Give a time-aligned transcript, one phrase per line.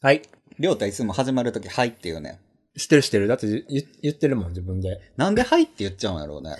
[0.00, 0.22] はい。
[0.60, 2.38] りょうたいつも始まるとき、はいって言うね。
[2.76, 3.26] 知ってる知ってる。
[3.26, 5.00] だって言言ってるもん、自分で。
[5.16, 6.54] なんではいって言っちゃうんやろうね。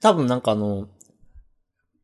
[0.00, 0.86] 多分なんかあの、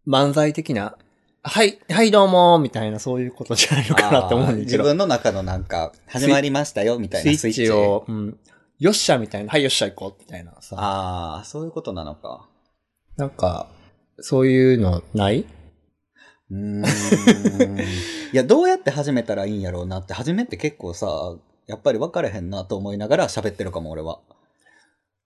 [0.09, 0.97] 漫才的な、
[1.43, 4.65] はい、はいどうもみたいなそういうことじゃないのかなって思うんだけど。
[4.65, 7.67] 自分の中のなんか、始まりましたよ、みたいなスイッチ。
[7.67, 8.39] チを、うん。
[8.79, 10.77] よっしゃみたいな、はいよっしゃ行こうみたいなさ。
[10.79, 12.48] ああ、そういうことなのか。
[13.19, 13.69] なんか、
[14.21, 15.45] そういうのない？
[16.51, 17.81] うーん。
[17.81, 17.83] い
[18.33, 21.37] や、どうやって始めたらいいんやろうなって、初めって結構さ、
[21.67, 24.21] やっぱり分かれへんなと思いながら喋ってるかも、俺は。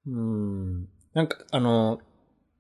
[0.07, 0.89] うん。
[1.15, 2.01] なんか、あの、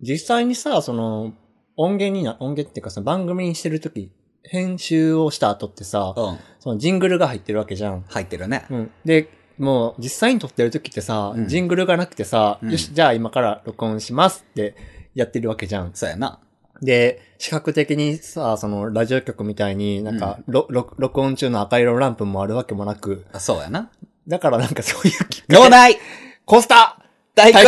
[0.00, 1.32] 実際にさ、その、
[1.76, 6.38] 音源にな、音源っていうかさ、番組にしてるとき、編集をした後ってさ、うん。
[6.58, 8.04] そのジングルが入ってるわけじゃん。
[8.08, 8.66] 入ってるね。
[8.70, 8.90] うん。
[9.04, 14.74] で、もう実際に撮ってる時ってさ、うんジングルがなくてさ、うんよし、じゃあ今から録音しますって
[15.14, 15.90] やってるわけじゃん。
[15.92, 16.40] そうやな。
[16.82, 23.90] で、視覚的にさ、そのラジオ局みたいになんか、ろろ録音中の赤色ランプもあるわけもなく、あそうやな。
[24.26, 25.98] だからなんかそういうきっかけ脳内
[26.44, 26.98] コスタ
[27.34, 27.62] 大君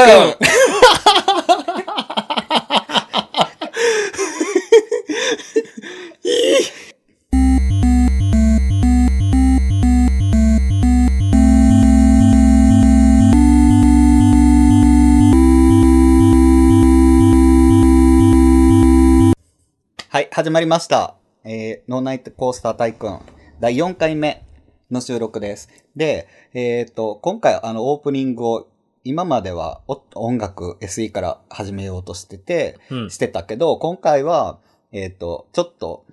[20.23, 21.17] はい、始まりました。
[21.43, 23.19] えー、ノーナイトコースター大君、
[23.59, 24.45] 第4回目
[24.89, 25.69] の収録です。
[25.97, 28.69] で、えっ、と、今回あのオープニングを、
[29.03, 34.61] 今まではお音楽 SE から始めようとしてて、うんしてたけど、今回は、
[34.93, 36.07] えっ、と、ちょっと、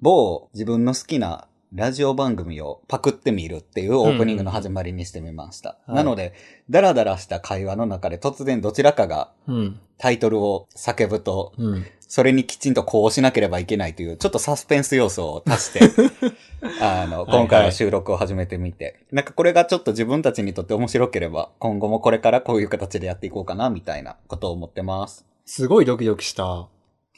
[0.00, 5.70] 某自分の好きなラジオ番組をパクってみるっていうオープニングの始まりにしてみました。
[5.86, 6.34] はいなので、
[6.68, 9.80] ダラダラした会話の中で突然どちらかがうん。
[9.96, 11.86] タイトルを叫ぶと、うん。
[12.00, 15.80] それにきちんとこうしなければいけないという、ちょっとサスペンス要素を足して、
[16.82, 25.24] あの、今回は収録を始めてみて、なんかこれがちょっと自分たちにとって面白ければ、今後もこれからこういう形でやっていこうかな、みたいなことを思ってます。
[25.46, 26.68] すごいドキドキした。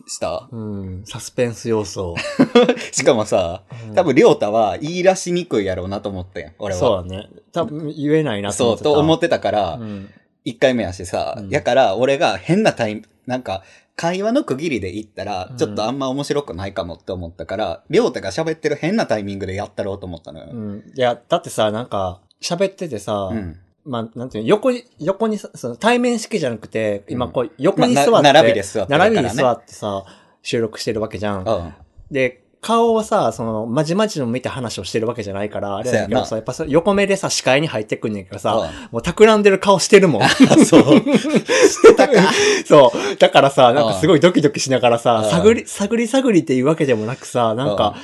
[0.06, 0.48] した？
[0.50, 1.02] うん。
[1.06, 2.14] サスペンス要素。
[2.92, 6.80] しかもさ、うん多分、りょうたは言い出しにくいやろうなと思ってん、俺は。
[6.80, 7.28] そうだね。
[7.52, 8.90] 多分言えないなと思ってた。
[8.90, 10.10] と思ってたから、うん。
[10.44, 13.62] 一回目やしさ、うんやから俺が変なタイム、なんか、
[13.96, 20.46] 会話の区切りで言ったらう、んちょっとあんま面白くないかもって思ったから、りょうたが喋ってる変なタイミングでやったろうと思ったのよ。
[20.52, 20.92] うん。
[20.94, 23.56] いや、だってさ、なんか、喋っててさ、うん。
[23.84, 30.04] まあ、なんていうの、横に、横にさ、その対面式じゃなくて、今うんこう、横に座って、まあな並びで座ってね並びに座ってさ、
[30.42, 31.44] 収録してるわけじゃん。
[31.44, 31.74] うん。
[32.10, 40.22] で、顔をさ、その、まじまじの見て話をしてるわけじゃないから、あれだけどさ、やっぱさ、横目でさ、視界に入ってくんねんけどさ、うんもう企んでる顔してるもん。
[40.64, 40.82] そう。
[41.02, 42.14] してたか。
[42.64, 43.16] そう。
[43.16, 47.96] だからさ、なんかすごいドキドキしながらさ、うん探り、探り探りっていうわけでもなくさ、なんか、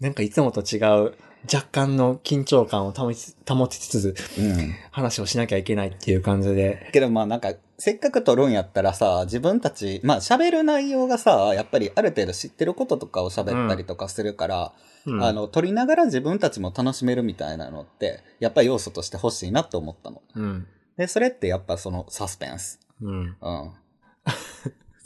[0.00, 1.12] なんかいつもと違う、
[1.52, 4.74] 若干の緊張感を保ち、保ちつつ、うん。
[4.90, 6.90] 話をしなきゃいけないっていう感じで。
[6.92, 14.72] けどまあなんか、せっかく撮るんやったらさ、自分たち、まあ喋る内容がさ、やっぱりある程度知ってることとかを喋ったりとかするから、
[15.06, 20.22] うんあの、撮りながら自分たちも楽しめるみたいなのって、やっぱり要素として欲しいなと思ったの。
[20.34, 20.66] うん。
[20.96, 22.80] で、それってやっぱそのサスペンス。
[23.00, 23.14] うん。
[23.14, 23.36] うん。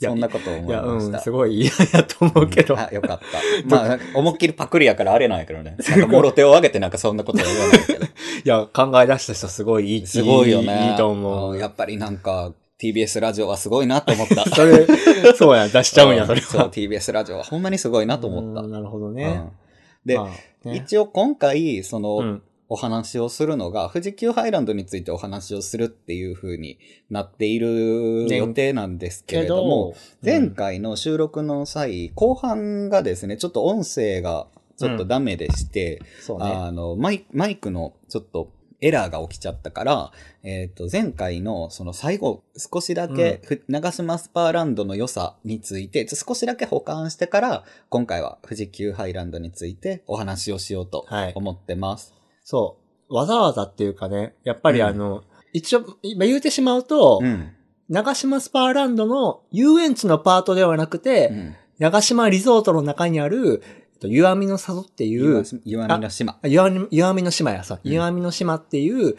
[0.09, 1.19] そんなことを思いました。
[1.19, 2.77] すごい嫌やと思うけど。
[2.77, 3.67] あ、よかった。
[3.67, 5.75] まあ、思いっきりパクリやからあれなんやけどね。
[5.89, 8.05] なんか、もろ手を挙げてなんかそんなことは言わないけど。
[8.05, 8.09] い
[8.43, 10.07] や、考え出した人すごいいい。
[10.07, 10.91] すごいよね。
[10.91, 11.55] いいと思う。
[11.55, 14.43] んやっぱりなんか、TBS ラジオはすごいなと思った。
[14.53, 14.85] それ、
[15.35, 16.69] そうや、出しちゃうんや、それそう、は。
[16.69, 18.61] TBS ラジオはほんまにすごいなと思った。
[18.61, 19.51] うんなるほどねうん。
[20.05, 20.23] で、ま
[20.65, 22.41] あね一応今回、その、うん。
[22.73, 26.79] お話をするのが、富士急ハイランドについてお話をするっていう風に
[27.11, 29.93] なっているね予定なんですけれども、
[30.25, 36.01] 前回の収録の際、後半がですね、ちょっと音声がちょっとダメでして。
[36.39, 38.49] あの、マイマイクのちょっと
[38.81, 52.22] エラーが起きちゃったから、えっ、と、前回のその最後、少しだけ、ふ長島スパーランドの良さについて、少しだけ保管してから、今回は富士急ハイランドについてお話をしようとはい思ってます。
[52.43, 52.77] そ
[53.09, 53.15] う。
[53.15, 55.23] わざわざっていうかね、やっぱりうんあの、
[55.53, 57.51] 一応、今言うてしまうと、うん。
[57.89, 61.55] 長島スパーランドの遊園地のパートではなくて、うん。
[61.79, 63.61] 長島リゾートの中にある、
[63.93, 66.39] えっと湯あみの里っていう、岩見の島。
[66.41, 69.15] あ湯あみ湯あみの島やさ、うん湯あみの島っていう、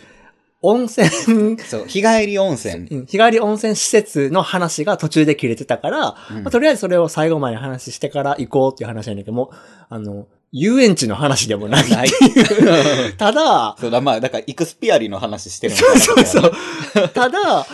[0.66, 2.88] 温泉、そう、日帰り温泉。
[2.88, 9.50] うん日帰り温泉施設の話が途中で切れてたから、うんまあとりあえずそれを最後まで話してから行こうっていう話なんだけども、
[9.88, 11.90] あの、遊園地の話でもない。
[11.90, 12.08] ない。
[13.18, 16.52] ただ、そうだ、まあ、だから、イクスピアリの話してるのそうそうそう
[17.06, 17.08] う。。
[17.08, 17.66] ただ、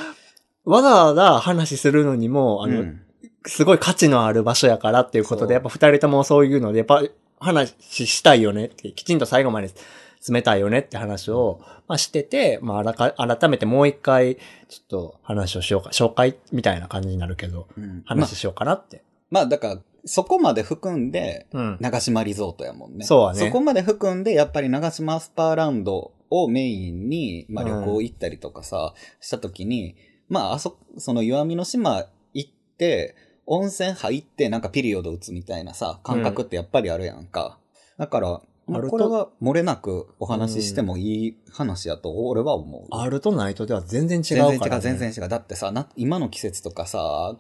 [0.65, 3.01] わざわざ話するのにも、あの、うん
[3.47, 7.03] すごい価値のある場所やからっていうことで、やっぱ二人ともそういうので、やっぱ
[7.39, 14.43] 話したいよねって、きちんと最後まで詰めたいよねって話を、まあ、してて、まあ、あらか改めてもう一回、ちょ
[14.83, 18.97] っと話をしようか、紹介みたいな感じになるけど、うんまあ話しようかなって。
[18.99, 19.10] まあ、
[19.47, 21.77] だから、そこまで含んで、うん。
[21.81, 23.05] 長島リゾートやもんね。
[23.05, 29.97] そうだねそこまで含んで、やっぱり長島スパーランドをメインに、まあうん旅行行ったりとかさ、した時に、
[30.29, 33.15] まああそ、その岩見の島行って、
[33.47, 37.59] 温泉入ってなんかピリオド打つみたいなさ、感覚ってやっぱりあるやんか。
[37.99, 42.87] だから、まあこれは漏れなくお話ししてもいい話やと俺は思う。
[42.93, 44.81] あるとないとでは全然違うから、ね。
[44.81, 45.29] 全然違う、全然違う。
[45.29, 47.37] だってさ、な今の季節とかさ、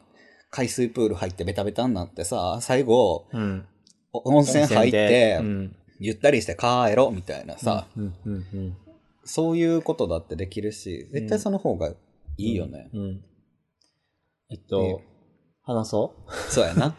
[0.51, 3.67] 海水プール入ってベタベタになってさ、最後、うん。
[4.13, 5.77] お温泉入って、うん。
[6.01, 8.77] ゆったりして帰ろみたいなさ、うん、うん、うん。
[9.25, 11.91] そういうことだってできるし、絶対その方が
[12.37, 12.91] いいよね。
[12.93, 13.25] うん。
[14.51, 15.03] えっと、
[15.63, 16.15] 話そ
[16.49, 16.89] そうやな。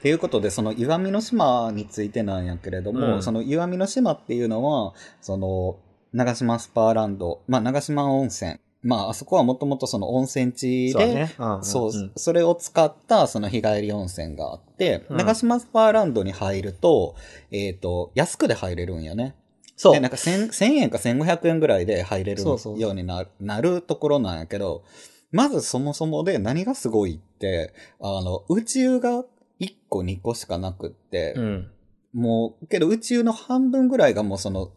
[0.00, 5.78] っていうことで、その岩見の島についてなんやけれども、うんその岩見の島っていうのは、その、
[6.12, 8.58] 長島スパーランド、まあ長島温泉。
[8.82, 10.92] まああそこはもともとその温泉地う。
[10.92, 11.34] そうね。
[11.38, 17.14] うんそう、んそれを使ったその日帰り温泉があって、うん長島スパーランドに入ると、
[17.50, 19.34] えっ、と、安くで入れるんやね。
[19.76, 19.94] そう。
[19.94, 24.84] で、なんか 1000, 1000円か1500円ぐらいで入れるようになるなるところなんやけど、
[25.32, 29.24] まずそもそもで何がすごいって、あの、宇宙が
[29.60, 31.70] 1個2個しかなくって、うん。
[32.12, 34.70] もう、けど宇宙の半分ぐらいがもうその、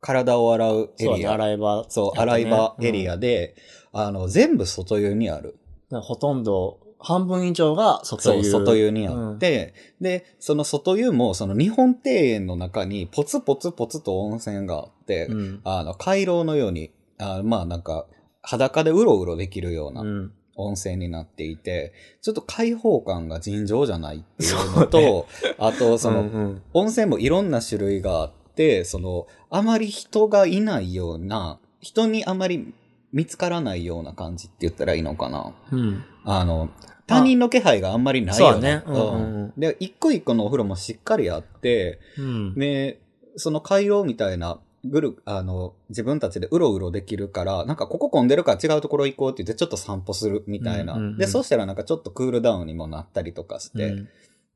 [0.00, 1.32] 体を洗うエそうだね、リア。
[1.32, 3.56] 洗い場、そう、洗い場エリアで、
[3.92, 5.56] あの、全部外湯にある。
[5.90, 8.50] うんほとんど、半分以上が外そう、湯。
[8.50, 15.60] 外湯にあって、で、その外湯も、その日本庭園の中にポツポツポツと温泉があって、うん。
[15.64, 18.06] あの、回廊のように、あまあなんか、
[18.42, 19.94] 裸でうろうろできるようう。
[19.94, 28.37] なん温泉になっていて、ちょっと開放感が尋常じゃないっていうのそうと、あと、その、うんうん温泉もいろんな種類があって、
[28.84, 32.74] その、あまり人がいないような、人にあまり
[33.12, 35.52] 見つからないような感じって言ったらいいのかな。
[35.72, 36.04] うん。
[36.24, 36.70] あの、
[37.06, 42.54] 他人の気配があんまりないよそうだねうんうんうんで、一個一個のお風呂もしっかりあって、うん。
[42.54, 43.00] で、
[43.36, 50.94] その回廊みたいな、ぐる、あの、自分たちでうろうろできるから、なんかここ混んでるから違うところ行こうって言ってちょっと散歩するみたいな。
[50.94, 54.08] うんうんうんで、そうしたらなんかちょっとクールダウンにもなったりとかして、うん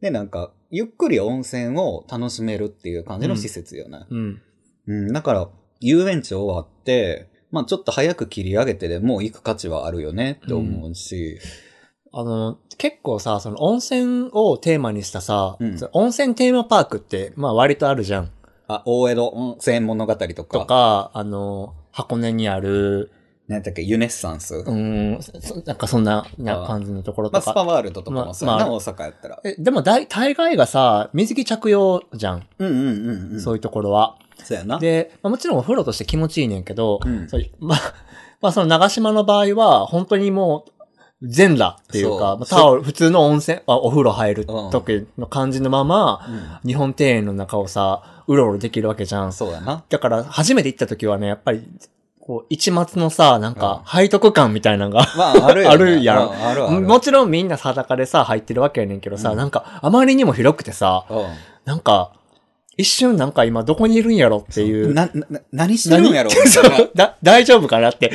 [0.03, 4.01] で、なんか、ゆっくり温泉を楽しめるっていう感じの施設よね。
[4.11, 4.43] うん。
[4.89, 5.49] うん、だから、
[5.81, 11.39] 遊園地終わって、まあちょっと早く切り上げてでも行く価値はあるよねって思うし、
[12.13, 18.31] あの、結構さ、その温泉をテーマにしたさ、うん温泉テーマパークって、まあ割とあるじゃん。
[18.69, 23.13] あ、大江戸温泉物語とか、とか、あの、箱根にある、
[23.53, 24.57] なんだっけ、ユネッサンス？
[24.57, 27.53] うーん、そなんかそんなな感じのところまあ、とか。
[27.53, 29.41] スパワールドとかもそうやな、まあまあ大阪やったら。
[29.45, 32.47] えでも大、大概がさ、水着着用じゃん。
[32.59, 32.83] うんうんう
[33.31, 33.41] んうん。
[33.41, 34.17] そういうところは。
[34.43, 34.79] そうやな。
[34.79, 37.79] で、まあ、もちろんお風呂として気持ちいいねんけど、うんそう まあ、
[38.41, 40.73] まあその長島の場合は、本当にもう、
[41.25, 49.33] 全裸っていうか、まあタオル、普通の温泉、あお風呂入る時の感じのまま、うん日本庭園の中をさ、うろうろできるわけじゃん。
[49.33, 49.85] そうやな。
[49.89, 51.63] だから、初めて行った時はね、やっぱり、
[52.25, 55.67] こう、一末のさ、なんうんか、背徳感みたいなのが、まあ、ある。
[55.69, 56.81] あるやんうあるある。
[56.81, 61.27] もちろんみんな裸でさ、入ってるわけやねんけどさ、うんなんか、あまりにも広くてさ、うん
[61.65, 62.13] なんか、
[62.77, 64.95] 一瞬なんか今どこにいるんやろっていう。
[64.95, 66.31] な、な、何してるんやろ？
[66.95, 68.09] だ大丈夫かなって。
[68.09, 68.13] う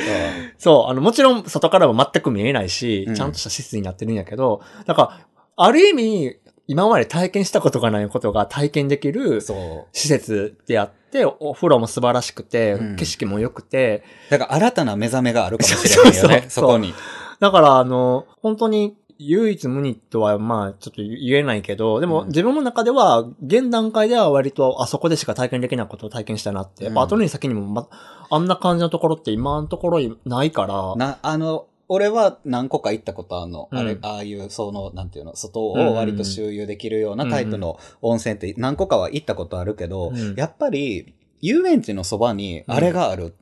[0.58, 5.20] そう、あの、もちろん外からは全く見えないし、うんちゃんとした施設になってるんやけど、だから、
[5.56, 6.36] ある意味、
[6.66, 9.56] 今まで体験したことがないことが体験できるそう。
[9.92, 12.96] 施設であって、お風呂も素晴らしくて、うん。
[12.96, 16.50] 景色も良くて、だから新たな目覚めがあるかもしれないよね、 そうそうそう。
[16.50, 16.94] そこに。
[17.40, 22.28] だから、あの、本当に、唯一無二とは、まあ、ちょっと言えないけど、でも、うん。
[22.28, 26.84] 自分の中では、現段階では割と、あそこでしか体験できないことを体験したなって。
[26.84, 27.06] やっぱ、うん。
[27.08, 27.88] 後に先にも、ま、
[28.30, 33.68] あんな感じのところって今のところないから、な、あの、俺は何個か行ったことあるの。
[33.72, 43.32] あれう、んああいう、その、なんていうの、外を割と周遊できるようなタイプの温泉って何個かは行ったことあるけど、うんやっぱり、遊園地のそばにあれがある、うん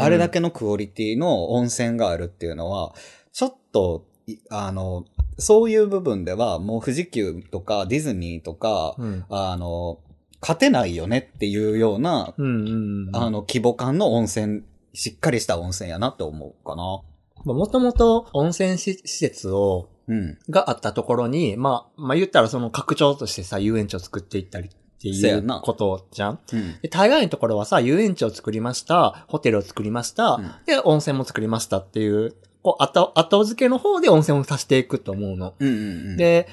[0.00, 2.94] あれだけのクオリティの温泉があるっていうのは、
[3.32, 5.04] ちょっと、いあの、
[5.38, 9.24] そういう部分では、もう富士急とかディズニーとか、うん。
[9.28, 9.98] あの、
[10.40, 13.16] 勝てないよねっていうような、うんうんうん。
[13.16, 14.62] あの、規模感の温泉、
[14.94, 17.00] しっかりした温泉やなって思うかな。
[17.44, 20.38] もともと温泉施施設を、うん。
[20.48, 26.80] があったところに、まあ、まあ言ったらその拡張としてさ、遊園地を作っていったりっていうことじゃんうん。
[26.80, 35.54] で、大概のところはさ、遊園地を作りました、ホテルを作りました、うんで、温泉も作りましたっていう、こう、後、後付けの方で温泉を足していくと思うの。
[35.58, 35.78] うんうんう
[36.14, 36.48] ん。、で、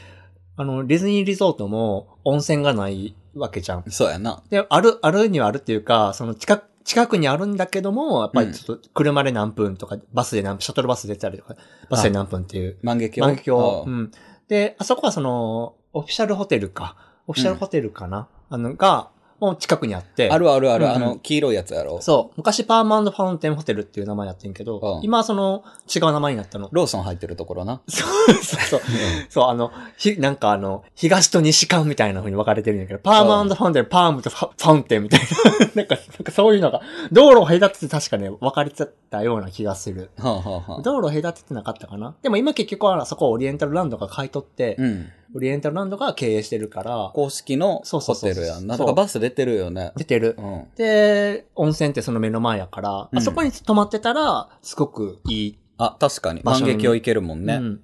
[0.58, 3.84] あの、ディズニーリゾートも温泉がないわけじゃん。
[3.90, 4.44] そうやな。
[4.50, 11.56] で、ある、あるにはあるっていうか、その近く、近くにあるんだけども、やっぱりちょっと車で何分とか、バスで何分、シャトルバス出たりとか、
[11.90, 12.78] バスで何分っていう。
[12.84, 13.22] 万華鏡。
[13.22, 13.82] 万華鏡。
[13.82, 14.12] ううんん。
[14.48, 16.96] で、あそこはその、オフィシャルホテルか。
[17.28, 20.30] オフィシャルホテルかな、あの、が、もう近くにあって。
[20.30, 22.02] あるあるある、うんうんあの、黄色いやつやろ。
[22.02, 22.34] そう。
[22.38, 25.64] 昔パーマンドファウンテンホテルっていう名前やってんけど、うん今はその
[25.94, 26.70] 違う名前になったの。
[26.72, 27.82] ローソン入ってるところな。
[27.88, 28.82] そうそうそう。
[29.30, 35.28] そう、あの、ひ、なんかあの、東と西館みたいな風に分かれてるんだけど、パーマンドファウンテン、パームとファウンテンみたいな。
[35.76, 40.12] なんか、なんかそういうのが、道路を隔てて確かね、分かれてたような気がする。
[40.18, 45.10] はあ、はあはあ、道路を隔ててなかったかなでも今結局はそこをオリエンタルランドが買い取って、うん。
[45.36, 48.78] オリエンタルランドが経営してるから、公式のホそうそうそうテルやんな。
[48.78, 49.92] そうだからバス出てるよね。
[49.96, 50.42] 出てるう。
[50.42, 50.68] ん。
[50.76, 56.42] で、温泉ってその目の前やから、うんあそこに泊まってたら、すごくいいあ、確かに。
[56.44, 57.56] 万場所に華鏡行けるもんね。
[57.56, 57.82] うん。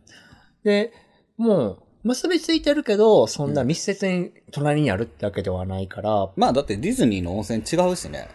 [0.63, 0.93] で、
[1.38, 8.27] もう、結びついてるけど、そんな密接に隣にあるってわけではないから、まあだってディズニーの温泉違うしね。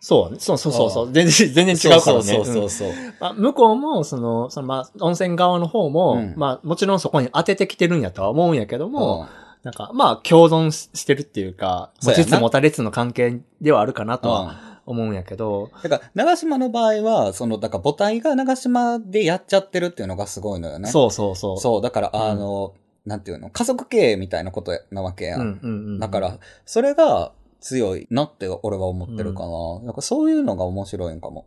[0.00, 2.22] そう、そうそうそうそう、全然、全然違うからね。
[2.22, 2.88] そうそうそうそう。
[2.88, 9.28] うんまあ、向こうも、その、その、まあ、温泉側の方も、うんまあ、もちろんそこに当ててきてるんやとは思うんやけども、うん
[9.62, 20.88] なんか、まあ、共存ししてるっていうか、持ちつ持たれつの関係ではあるかなとはうん思うんやけど、だから、長島の場合は、その、だから母体が長島でやっちゃってるっていうのがすごいのよね。
[20.90, 21.58] そうそうそう。
[21.58, 22.72] そう、だから、うんあの、
[23.04, 25.36] なんていうの、家族経営みたいなことなわけや。
[25.36, 25.98] うんんうんうん。
[25.98, 29.80] だから、それが強いなって俺は思ってるかな。
[29.84, 31.46] なんかそういうのが面白いんかも。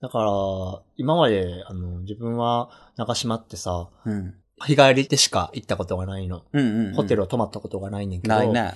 [0.00, 0.30] だから、
[0.96, 4.34] 今まで、あの、自分は、長島ってさ、うん。
[4.64, 6.42] 日帰りでしか行ったことがないの。
[6.52, 6.94] うんうん、うん。
[6.94, 8.74] ホテルを泊まったことがないねんけど、ないね。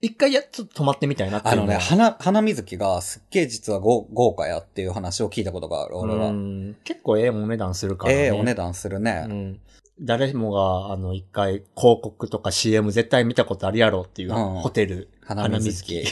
[0.00, 6.28] 一回や、ちょっと泊まってみたいなっていうあのね、は花、花水木がすっげえ実は豪豪華やっていう話を聞いたことがある、俺は。
[6.28, 8.20] うん結構ええお値段するからね。
[8.20, 9.26] ええお値段するね。
[9.28, 9.60] うん。
[10.02, 15.08] 誰もが、あの、一回広告とか CM 絶対見たことあるやろっていう、うんホテル。
[15.24, 16.04] 花水木。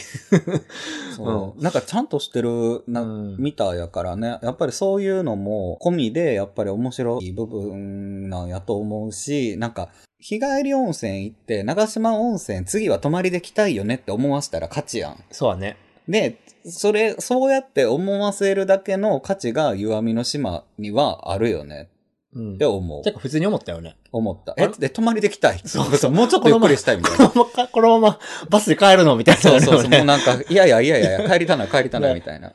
[1.15, 4.39] そう、なんかちゃんとしてるな、うんみたいやからね。
[4.41, 15.23] やっぱりそういうのも込みで、やっぱり面白い部分なんやと思うし、なんか、日帰り温泉行って、長島温泉次は泊まりで来たいよねって思わせたら勝ちやん。
[15.31, 15.75] そうはね。
[16.07, 22.00] で、それ、そうやって思わせるだけの価値が岩見の島にはあるよねうん。
[22.37, 23.11] って思うて。
[23.11, 23.97] か普通に思ったよね。
[24.11, 24.53] 思った。
[24.53, 25.61] あえ、で、泊まりで来たい。
[25.65, 26.11] そうそう。
[26.11, 27.29] もうちょっとゆっくりしたいみたいな。
[27.29, 28.19] このまま、このまま
[28.49, 29.15] バスで帰るの？
[29.15, 29.89] みたいな、そうそうそう。
[29.89, 32.53] ねもうなんか、いやいやいやいや、帰りたない帰りたないみたいな。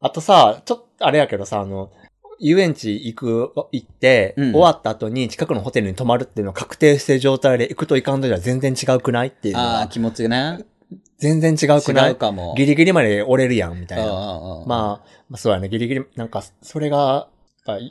[0.00, 1.90] あとさ、ちょっと、あれやけどさ、あの、
[2.40, 10.64] 遊園地行く、行って、うん終わった後に近くのホテルに泊まるっていうのを確定してる状態で行くと行かんとじゃ全然違うくないっていうのああ、が、気持ちね。
[11.18, 12.54] 全然違うくな違いうかも。
[12.56, 14.04] ギリギリまで折れるやん、みたいな。
[14.04, 17.28] あまあ、まあそうやね、ギリギリ、なんか、それが、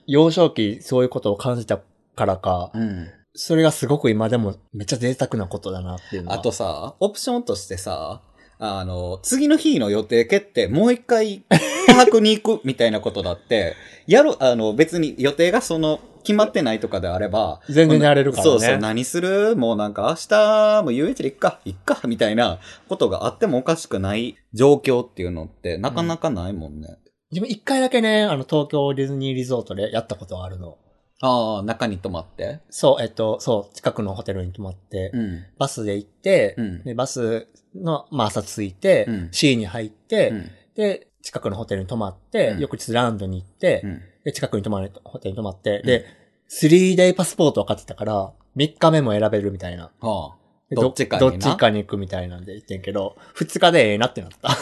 [0.08, 1.80] 幼少期そういうことを感じた
[2.15, 3.08] からか、あ、うん。
[3.36, 6.36] それがすごく今でもめっちゃ贅沢なことだなっていうのは。
[6.36, 8.22] あとさ、オプションとしてさ、
[8.60, 11.44] あの、次の日の予定決定、もう一回、
[11.88, 13.75] パークに行くみたいなことだって、
[14.08, 19.58] やる、あの、別に予定がその、決まってないとかであれば、全然やれるからねそうそう、何する？
[19.58, 26.98] もうなんか明日も遊園地で行くか、行くか、みたいなことがあってもおかしくない状況っていうのって、なかなかないもんね。
[27.34, 30.78] 自分一回だけね、あの、東京ディズニーリゾートでやったことがあるの。
[31.20, 32.60] ああ、中に泊まって？
[32.70, 35.44] そう、えっと、そう、近くのホテルに泊まって、うん。
[35.58, 40.52] バスで行って、うんで、バスの、まあ、朝着いて、うん C に入って、うん。
[40.75, 44.02] で、近くのホテルに泊まって、うん翌日ランドに行って、うん。
[44.25, 46.06] で、近くに泊まるホテルに泊まって、で、
[46.52, 49.92] 3デイパスポート分かってたから、3日目も選べるみたいな。
[50.02, 50.38] はあ。
[50.70, 51.32] でどっちかにな？
[51.32, 54.50] どっちかに行くみたいなんで言ってんけど、2日でええなってなった。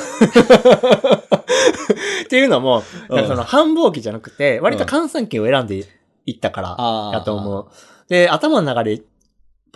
[2.23, 5.85] っていうのも、うんなんかその繁忙期じゃなくて、割と閑散期を選んで
[6.25, 7.13] 行ったから、ああ。
[7.13, 7.67] やと思う。
[8.09, 9.01] で、頭の中で、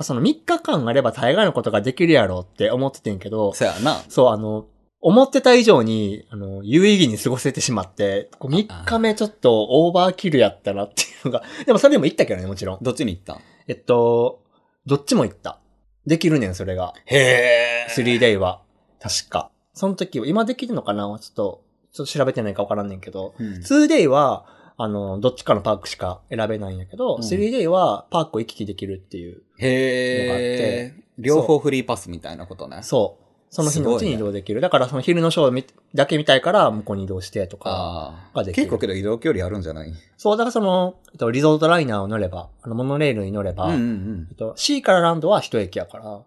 [0.01, 4.01] その3日間あれば大概のことができるやろうって思っててんけど、そうやな。
[4.09, 4.65] そう、あの、
[5.01, 12.79] 思ってた以上に、あの、有意義に過ごせてしまって、こう3日目ちょっとオーバーキルやったなっていうのが、 でもそれでも行ったけどね、もちろん。
[12.81, 13.33] どっちに行った？
[13.35, 14.41] んえっと、
[14.85, 15.59] どっちも行った。
[16.07, 16.93] できるねん、それが。
[17.05, 17.87] へえ。
[17.89, 18.61] 3day は。
[18.99, 19.49] 確か。
[19.73, 21.03] その時は、今できるのかな？
[21.21, 21.61] ちょっと、
[21.95, 23.47] ちょっと調べてないかわからんねんけど、うん。
[23.61, 24.45] 2day は、
[24.77, 29.35] あの、どっちかのパークしか選べないんやけど、うん 3day はパークを行き来できるっていう。
[29.35, 31.03] のがあっへてえ。
[31.17, 32.79] 両方フリーパスみたいなことね。
[32.83, 33.25] そう。
[33.49, 34.59] その日のうちに移動できる。
[34.59, 38.29] だからその昼のショーみだけ見たいから向こうに移動してとか。
[38.33, 39.93] ができる結構けど移動距離あるんじゃない？
[40.17, 46.21] そう、だからその、えっと、リゾートライナーを乗れば、あの、モノレールに乗れば、うんうんうんえっと、C からランドは一駅やから、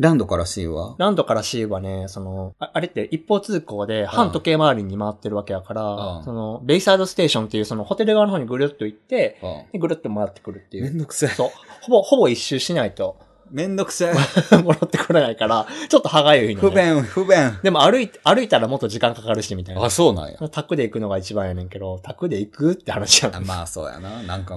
[0.00, 0.94] ランドから C は？
[0.98, 10.84] ランドから C はね、その、ああれって一方通行で半時計回りに回ってるわけやから、うんその、ベイサイドステーションっていうそのホテル側の方にぐるっと行って、うんでぐるっと回ってくるっていう。
[10.84, 11.28] めんどくさい。
[11.28, 11.50] そう。
[11.82, 13.18] ほぼ、ほぼ一周しないと
[13.50, 14.14] めんどくさい。
[14.62, 16.68] 戻ってこれないから、ちょっと歯がゆいの、ね。
[16.68, 16.74] 不。
[16.74, 17.58] 便、不便。
[17.62, 19.84] でも歩い、歩いたらもっと時間かかるし、みたいな。
[19.84, 20.38] あ、そうなんや。
[20.50, 23.44] タクで行くのが一番やねんけど、タクで行くって話やん。
[23.44, 24.22] まあそうやな。
[24.22, 24.56] なんか、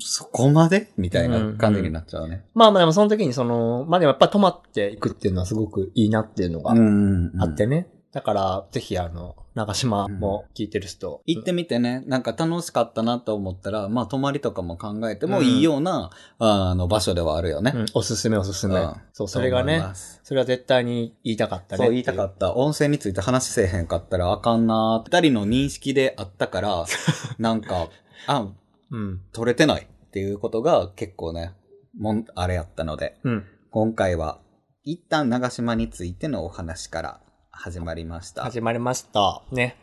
[0.00, 0.90] そこまで？
[0.96, 2.44] みたいな感じになっちゃうね。
[2.54, 7.88] まあまあでもその時にその、まあでもやっぱ泊まっていくっていうのはすごくいいなっていうのがんあってね。
[8.14, 11.20] だから、ぜひあの、長島も聞いてる人。
[11.26, 17.72] 行ってみてね、なんか楽しかったなと思ったら、まあ泊まりとかも考えてもいいような、あの場所ではあるよね。
[17.74, 18.76] うん、おすすめおすすめ。
[18.76, 19.82] うんそう、それがね
[20.22, 21.84] それは絶対に言いたかったね。
[21.84, 22.54] そう言いたかった。
[22.54, 26.84] 音声について話せえへんかったらあかんな二人の認識であったから、
[27.40, 27.88] なんか、
[28.28, 28.46] あ、
[28.92, 29.22] うん。
[29.32, 31.52] 取れてないっていうことが結構ね、
[31.98, 33.44] もん、あれやったので、うん。
[33.72, 34.38] 今回は
[34.84, 37.20] 一旦長島についてのお話から
[37.56, 38.42] 始まりました。
[38.42, 39.42] 始まりました。
[39.52, 39.76] ね。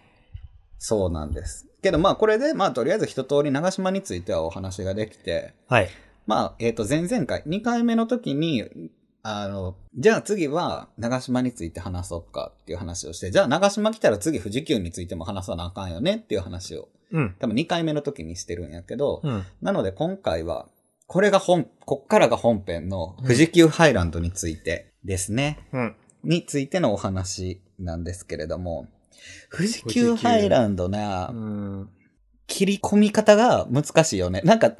[0.78, 1.68] そうなんです。
[1.82, 5.90] けどまあこれで、まあとりあえず一通り長島についてはお話ができて、はい。
[6.28, 8.63] まあ、えっ、と、前々回、2回目の時に、
[9.24, 17.36] あの、じゃあ次は長島について話そうかっていう話をして、じゃあ長島来たら次富士急についても話さなあかんよねっていう話を、うん。
[17.40, 19.46] 多分2回目の時にしてるんやけど、うん。
[19.62, 20.68] なので今回は、
[21.08, 25.60] これが本、こっからが本編の富士急ハイランドについてですね。
[25.74, 25.96] うん。
[26.24, 28.88] についてのお話なんですけれども、
[29.56, 31.90] 富士急ハイランドな、うん。
[32.48, 34.42] 切り込み方が難しいよね。
[34.44, 34.72] なんか、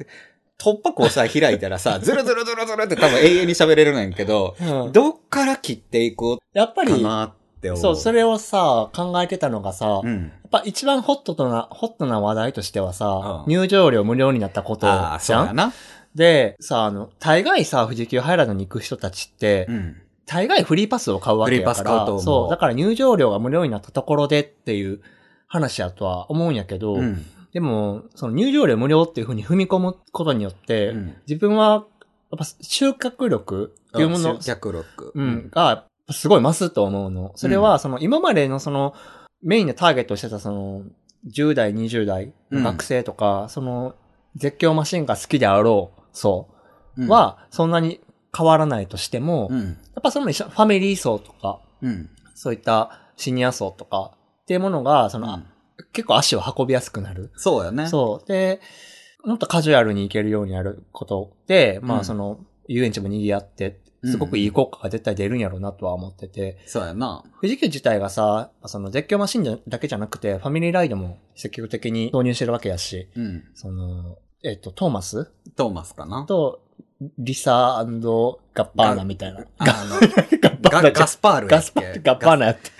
[0.58, 7.82] 突破口さ、開いたらさ、 ズルズルズルズルって多分永遠に喋れるねんけど、うんどっから切っていこうかやっぱり、なって思う。
[7.82, 10.32] そう、それをさ、考えてたのがさ、やうん。
[10.46, 15.40] っぱ一番ホットな、ホットな話題としてはさ、うん入場料無料になったことああ、じゃん？
[15.40, 15.72] そうやな。
[16.14, 19.96] で、さ、あの、大概さ、富士急ハイランドに行く人たちって、うん。
[20.26, 22.22] 大概フリーパスを買うわけやかフリーパス買うとら、思う。
[22.22, 25.00] そう、だから入場料が無料になったところでっていう
[25.46, 27.24] 話やとは思うんやけど、うん。
[27.52, 31.16] でも、その入場料無料っていう風に踏み込むことによって、うん。
[31.28, 31.86] 自分は、
[32.30, 35.12] やっぱ集客力っていうもの、集客力。
[35.14, 37.32] うん、が、すごい増すと思うの。
[37.34, 38.94] それは、その、今までのその、
[39.42, 40.82] メインでターゲットしてたその、
[41.26, 43.94] 10代、20代の学生とか、その、
[44.36, 46.48] 絶叫マシンが好きであろう、そ
[46.96, 48.00] う、うん、は、そんなに
[48.36, 49.78] 変わらないとしても、やっうん。
[50.02, 52.10] ぱその一緒ファミリー層とか、うん。
[52.34, 55.44] そういったシニア層とか、っていうものが、その、うん
[55.92, 57.32] 結構足を運びやすくなる。
[57.34, 57.88] そうやね。
[57.88, 58.28] そう。
[58.28, 58.60] で、
[59.24, 67.24] もっとカジュアルに行けるようになることで、まうんあその、遊園地も賑わって、すごくいい効果が絶対出るんやろうなとは思ってて、そうやな。
[67.40, 73.44] 富士急自体がさ、その絶叫マシンだけじゃなくて、ファミリーライドも積極的に導入してるわけやし、うん。
[73.54, 75.30] その、えっ、と、トーマス？
[75.56, 76.24] トーマスかな。
[76.26, 76.60] と、
[77.18, 79.40] リサガッバーナみたいな。
[79.58, 81.62] あの、ガッバーナガガスパールやっけ？
[81.62, 82.70] ガスパガッバーナやって。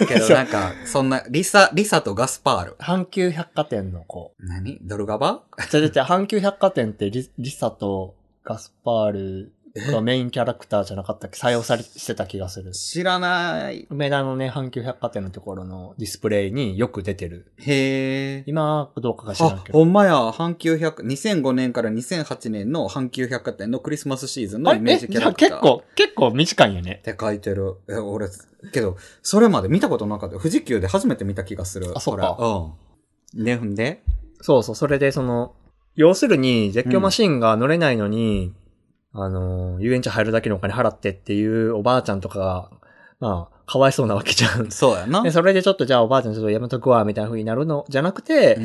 [0.00, 2.76] うんけどなんか、そんな、リサ、リサとガスパール。
[2.78, 4.32] 阪急百貨店の子。
[4.40, 4.78] 何？
[4.82, 5.42] ドルガバ？
[5.70, 9.52] じゃじゃじゃ阪急百貨店ってリリサとガスパール
[9.92, 11.38] がメインキャラクターじゃなかったっけ？
[11.38, 12.72] 採用されしてた気がする。
[12.72, 13.86] 知らない。
[13.90, 17.52] 梅田のね、阪急百貨店のところのディスプレイによく出てる。
[17.58, 18.44] へえ。
[18.46, 19.78] 今、どうかが知らんあ、けど。
[19.78, 25.48] ほんまや、阪急百、2005年から2008年の阪急百貨店のクリスマスシーズンのイメージキャラクター。
[25.48, 27.02] 結構、結構短いんよねっ。
[27.02, 27.76] て書いてる。
[27.88, 28.28] え、俺、
[28.72, 30.36] けど、それまで見たことなかった。
[30.38, 31.92] 富士急で初めて見た気がする。
[31.94, 32.74] あそっか
[33.34, 33.44] うん。
[33.44, 34.02] で、んで？
[34.40, 35.54] そうそう、それでその、
[35.94, 38.52] 要するに絶叫マシンが乗れないのに、
[39.12, 42.70] あの、遊園地入るだけのお金払ってっていうおばあちゃんとかが、
[43.20, 44.70] まあ、かわいそうなわけじゃん。
[44.70, 45.22] そうやな。
[45.22, 48.64] で、それでちょっとじゃあおばあちゃんちょっとやめとくわ、みたいな風になるのじゃなくて、うん。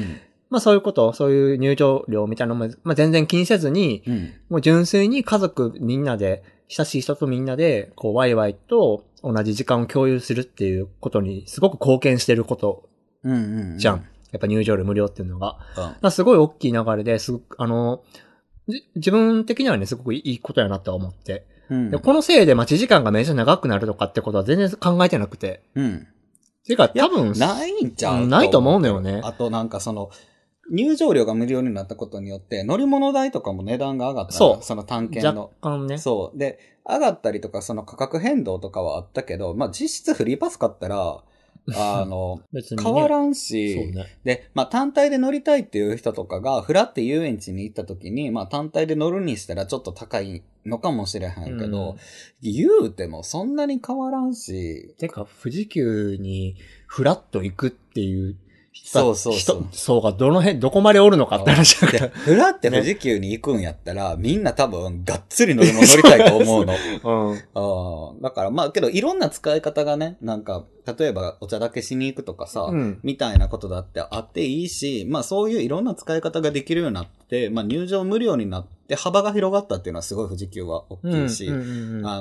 [0.49, 4.33] まあそういうこと、そういう入場料みたいなのも、まあ全然気にせずに、うん。
[4.49, 12.89] もう純粋に家族みんなで、親しい人とみんなで、こう、ワイワイと同じ時間を共有するっていうことに、すごく貢献してること
[13.23, 13.77] うんうん。
[13.77, 14.05] じゃん。。
[14.31, 15.57] やっぱ入場料無料っていうのが。
[15.77, 15.83] うん。
[15.83, 18.21] まあすごい大きい流れですあの、じ
[18.95, 21.45] 自分的にはね、すごくいいことやなとは思って。
[21.69, 21.91] うん。
[21.91, 25.63] でこのせいで待ち時間がめっちゃ長くなるとかってことは全然考えてなくて。
[25.75, 26.07] うん。
[26.65, 30.09] ていうか、多分、ないんちゃうないと思うのよねあとなんかその、
[30.71, 35.51] 入場料が無料になったことによって、乗り物代とかも値段が上がったのそうその探検若の。
[35.61, 35.97] 干ね。
[35.97, 36.37] そう。
[36.37, 41.21] で、上がったりとか、その価格変動とかはあったけど、まあ実質フリーパス買ったら、
[41.71, 42.83] あの、 別に、ね。
[42.83, 44.05] 変わらんそうし、ね。
[44.23, 51.97] で、まあ単体で乗りたいっていう人とかが、フラって遊園地に行った時に、まあ単体で乗るにしたらちょっと高いのかもしれへんけど、うん
[52.41, 56.55] 言うてもそんなに変わらんし、てか、富士急に
[56.87, 58.42] フラッと行くっていう人
[58.73, 66.73] そうそうそう人層がどの辺、どこまでおるのかって話だかでら。、フラって富士急に行くんやったら、みんな多分がっつり乗り物乗りたいと思うの。
[68.15, 68.21] うん。
[68.21, 70.65] だからまあけどいろんな使い方がね、なんか、
[70.97, 72.99] 例えばお茶だけしに行くとかさ、うん。
[73.03, 81.53] みたいなことだってあっていいし、まあそういういろんな使い方ができるようになって、まあ入場無料になって幅が広がったっていうのはすごい富士急は大きいし、あ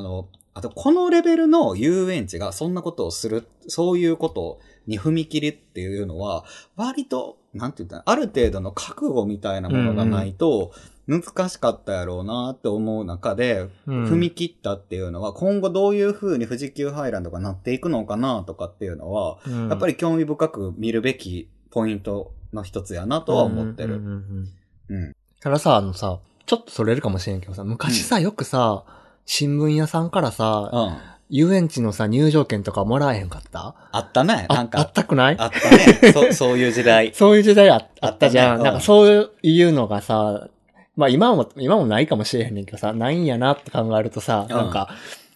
[0.00, 6.44] の、あとこのレベルの遊園地がそんなことをする、そういうことに踏み切りっていうのは、
[6.76, 10.72] 割と、なんて言ったら、ある程度の覚悟みたいなものがないと、
[11.06, 23.96] 難しかったやろうなって思う中で、うん踏み切ったっていうのは、今後どういう風に富士急ハイランドがなっていくのかなとかっていうのは、うんやっぱり興味深く見るべきポイントの一つやなとは思ってる。
[23.96, 24.48] うんうんうん
[24.90, 25.16] うんうん。
[25.40, 28.84] たださ、あのさ、ちょっとそれるかもしれんけどさ、昔さ、よくさ、
[29.26, 30.96] 新聞屋さんからさ、うん。
[31.34, 33.74] 遊園地のさ、入場券とかもらえへんかった？
[33.90, 34.44] あったね。
[34.48, 35.36] あなんかあっ、たくない？
[35.38, 35.70] あった
[36.02, 36.12] ね。
[36.12, 37.12] そそういう時代。
[37.16, 38.56] そういう時代ああったじゃん。
[38.56, 40.48] ねうんなんかそういうのがさ、
[40.96, 44.90] まあ今も、今もないかもしれへんねんけどさ、ないんやなって考えるとさ、うんなんか、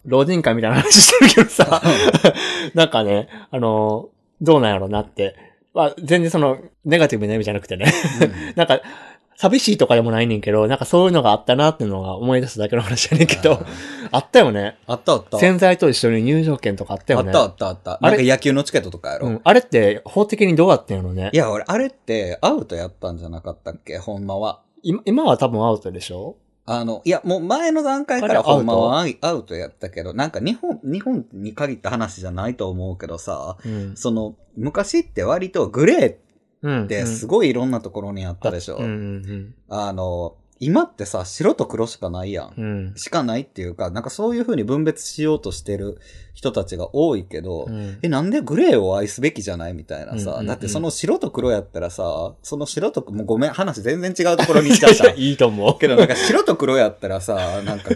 [0.05, 1.81] 老人会みたいな話してるけどさ、
[2.75, 5.35] なんかね、あの、どうなんやろうなって。
[5.73, 7.91] まあ全然その、ネガティブな意味じゃなくてね。
[8.55, 8.81] なんか、
[9.39, 13.63] 寂しいとかでもないねんけど、なんかそういうのがあったなっていうのが思い出すだけの話やねんけど、
[14.11, 14.79] あったよね。
[14.87, 15.37] あったあった。
[15.37, 17.29] 洗剤と一緒に入場券とかあったよね。
[17.29, 17.99] あったあったあった。
[18.01, 19.27] あれなんか野球のチケットとかやろ。
[19.27, 19.41] うん。
[19.43, 21.29] あれって法的にどうやってんやろね？
[21.31, 23.99] いや、俺、あれってアウトやったんじゃなかったっけ？
[23.99, 24.61] ほんまは。
[24.81, 26.37] 今今は多分アウトでしょ？
[26.65, 33.95] あの、いや、もう前の段階からほんまはアウトやったけど、なんか日本、日本に限った話じゃないと思うけどさ、うん。
[33.95, 36.26] その、昔って割とグレーっう
[36.83, 36.87] ん。
[36.87, 38.77] てすごいいろんなところにあったでしょ。
[38.77, 42.53] うんうんあの、今ってさ、白と黒しかないやん。
[42.57, 42.93] うん。
[42.95, 45.99] しかないっていうか、なんかそういう風に分別しようとしてる
[46.33, 55.11] 人たちが多いけど、うんえ、なんでグレーを愛すべきじゃないみたいなさ、うんうんうんだってその白と黒やったらさ、その白と、もうごめん、話全然違うところに行っちゃった。
[55.15, 55.77] いいと思う。
[55.77, 57.91] けどなんか白と黒やったらさ、なんか、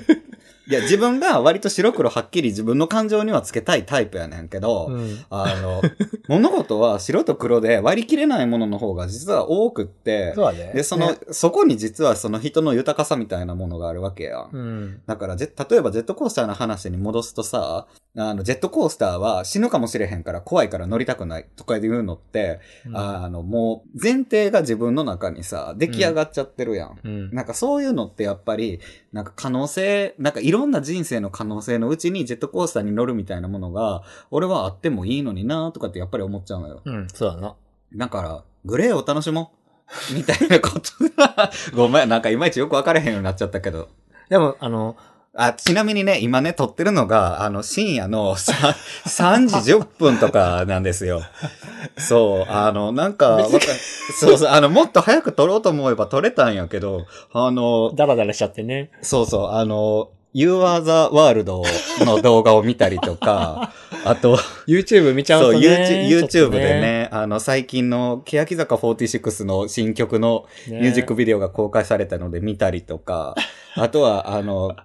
[0.68, 5.26] いや、自分が割と白黒はっきり自分の感情にはつけたいタイプやねんけど、うん。
[5.30, 5.82] あの、
[6.28, 10.72] 物事は白と黒で割り切れないものの方が実は多くって、そね。
[10.74, 14.50] で、その、ねそこに実はその人の豊かさみたいなものがあるわけやん。
[14.52, 15.02] うん。
[15.08, 22.60] だから、ぜ例えばジェットコースターの話に戻すとさ、あの、ジェットコースターは死ぬかもしれへんから怖いから乗りたくないとか言うのって、
[22.94, 27.00] あの、もう前提が自分の中にさ、出来上がっちゃってるやん。
[27.02, 27.32] うん。
[27.32, 28.82] なんかそういうのってやっぱり、
[29.14, 36.82] なんか可能性、なんかいろんな人生の可能性のうちにジェットコースターに乗るみたいなものが、俺はあってもいいのになとかってやっぱり思っちゃうのよ。
[36.84, 37.56] うん、そうだな。
[37.96, 39.54] だから、グレーを楽しも
[40.12, 40.16] う。
[40.16, 40.82] みたいなこと
[41.16, 43.90] が、ごめん、なんかいまいちよくわからへんようになっちゃったけど。
[44.30, 44.96] でも、あの、
[45.34, 48.76] あ、ちなみにね、今ね、撮ってるのが、あの、深夜のさ
[49.08, 51.22] 3時10分とかなんですよ。
[51.98, 53.60] そう、あの、なんか、わか
[54.20, 58.92] そうそう、あの、もっと早く撮ろうと思えば撮れたんやけど、あの、ダラダラしちゃってね。
[59.02, 61.64] そうそう、あの、You are the World
[62.06, 66.08] の動画を見たりとか、 あと、YouTube 見ちゃうそう、とね。
[66.10, 73.36] YouTube, ちょ YouTube っとでね、あの、最近の、欅坂46の新曲のねミュージックビデオが公開されたので見たりとか、
[73.76, 74.76] あとは、あの、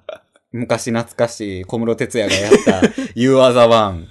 [0.57, 4.07] 昔懐かしい小室哲也がやった You are the one。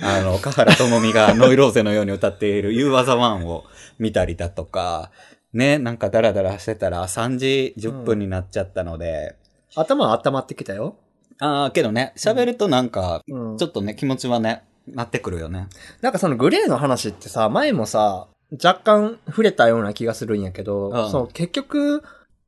[0.00, 3.64] あの、香原朋美がノイローゼのように歌っている You are the one を
[3.98, 5.10] 見たりだとか、
[5.52, 9.36] ね、なんかダラダラしてたら3時10分になっちゃったので、
[9.74, 10.96] 頭温まってきたよ。
[11.40, 15.68] ああ、けどね、喋るとなんか、うんちょっとね、気持ちはね、なってくるよね。
[16.00, 22.02] なんかそのグレーの話ってさ、前もさ、若干触れたような気がするんやけど、うんそう、結局、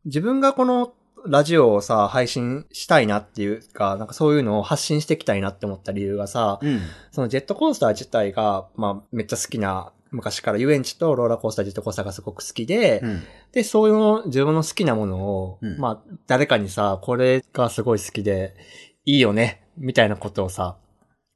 [0.05, 0.93] 自分がこの
[1.27, 6.81] ラジオをさ、配信したいなっていうか、なんかそういうのを発信していきたいなって思った理由がさ、うん。
[7.13, 13.23] そのジェットコースター自体が、まあ、めっちゃ好きな、昔から遊園地とローラーコースター、ジェットコースターがすごく好きで、うん。
[13.53, 18.57] で、そういうの自分の好きなものを、うんまあ、誰かにさ、これがすごい好きで、
[19.05, 20.77] いいよね、みたいなことをさ、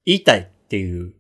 [0.05, 1.15] 言いたいっていう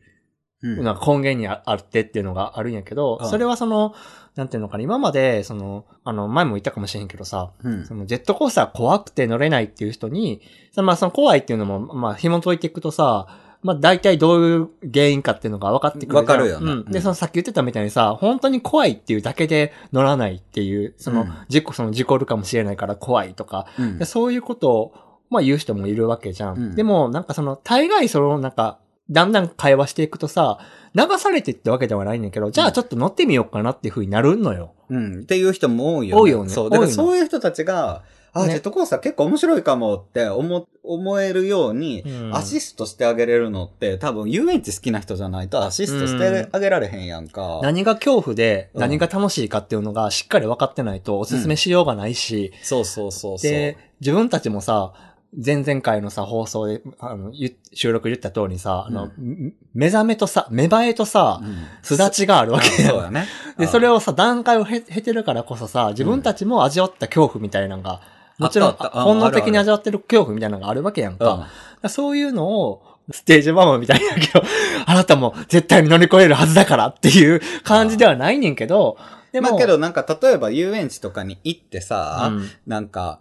[0.65, 0.83] うん。
[0.83, 3.95] なんか根源にああってっていうのがあるんやけど、うんそれはその、
[4.35, 10.41] なんていうのかな、今まで、その、あの、前も言ったかもしれんけどさ、うんそのジェットコースター怖くて乗れないっていう人に、
[10.73, 13.27] そのまあその怖いっていうのも、まあ紐解いていくとさ、
[13.63, 16.21] まあ大体どういう原因かっていうのが分かってくる。
[16.21, 16.85] 分かるよねうん。
[16.85, 23.67] で、うんそのさっき言ってたみたいにさ、本当に怖いっていうだけで乗らないっていう、その、うん事故、その事故るかもしれないから怖いとか、
[24.05, 24.95] そういうことを、
[25.31, 26.57] まあ言う人もいるわけじゃん。
[26.57, 28.79] うんでも、なんかその、大概その、なんか、
[29.11, 30.59] だんだん会話していくとさ、
[30.95, 34.73] 流されてってわけではないんだけど、じゃあちょっと乗ってみようかなっていう風になるのよ。
[34.89, 35.21] うん。
[35.21, 36.23] っていう人も多いよね。
[36.23, 36.71] 多いよねそう。
[36.71, 47.61] だからそういう人たちが、あ、ねジェットコースター結構面白いかもって思、思えるように、うんアシストしてあげれるのって、多分遊園地好きな人じゃないとアシストしてあげられへんやんか。
[47.63, 53.51] 何が恐怖で、うん何が楽しいかっていうのがしっかり分かってないとおすすめしようがないし、そうそうそうそう。
[53.51, 63.27] で、自分たちもさ、前々回のさ、放送で、あの、ゆ収録言った通りにさ、あの、ん目覚めとさ、芽生えとさ、うん、すだちがあるわけそうやね。
[63.59, 68.01] で、それを、をさ、段階を経経てるからこそさ、自分たちも味わった恐怖みたいなのが
[68.39, 71.33] もちろん、本能的に味わってる恐怖みたいなのがあるわけやんか。
[71.33, 71.41] うん。
[71.41, 71.51] だか
[71.83, 74.43] らそういうのを、ステージママみたいだけど、
[74.87, 78.97] あなたも絶対に乗り越えるはずだからっていう感じではないねんけど、
[79.31, 82.49] でも、まあけどなんか例えば遊園地とかに行ってさ、うん。
[82.67, 83.21] なんか、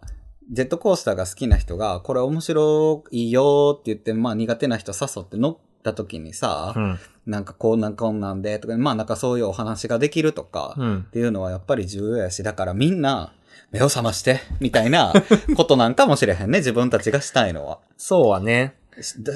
[0.52, 7.00] ジェットコースターが好きな人が、これ面白いよって言って、まあ苦手な人誘って乗った時にさ、うん。
[7.26, 11.10] なんかこうなんこんなんでとか、まあなんかそういうお話ができるとか、うんっ。
[11.12, 13.34] ていうのはやっぱり重要やし、だからみんな、
[13.72, 15.14] 目を覚まして、みたいな
[15.58, 17.80] ことなんかもしれへんね、自分たちがしたいのは。
[17.98, 18.76] そうはね。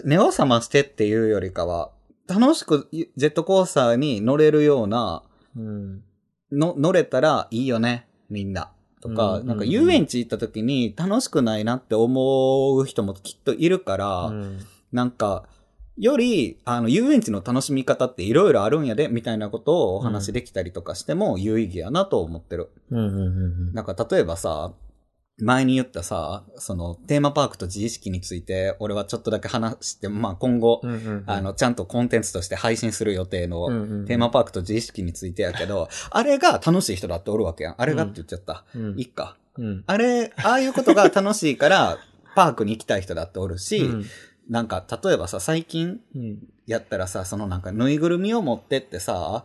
[0.06, 1.90] 目を覚ましてっていうよりかは、
[2.28, 5.24] 楽しくジェットコースターに乗れるような、
[5.56, 6.04] うん。
[6.52, 8.72] の、乗れたらいいよね、みんな。
[9.08, 14.60] とか、うんなんか遊園地行った時に楽しくないなって思う人もきっといるから、うん。
[14.92, 15.46] なんか、
[15.98, 22.70] より、あの、遊園地の楽しみ方っていろいろあるんやで、みたいなことをお話できたりとかしても有意義やなと思ってる。
[23.74, 24.74] なんか、例えばさ、
[25.40, 30.90] 前に言ったさ、その、テーマパークと自意識について、俺はちょっとだけ話して、まあ今後、うん。
[30.90, 37.76] うんうんうんあ、の、ちゃんとコンテンツとして配信する予定の、うんうんテーマパークと自意識についてやけど、あれが楽しい人だっておるわけやん。
[37.78, 38.66] あれがって言っちゃった。
[38.74, 39.38] うんいっか。
[39.58, 39.84] うん。
[39.86, 41.98] あれ、ああいうことが楽しいから、
[42.36, 44.06] パークに行きたい人だっておるし、うん
[44.50, 49.44] なんか、例えばさ、最近うんやったらさ、そのなんか、ぬいぐるみを持ってってさ、